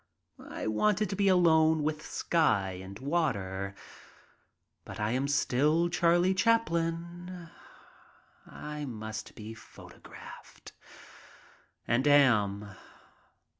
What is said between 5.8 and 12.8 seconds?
Charlie Chaplin. I must be photographed— and am.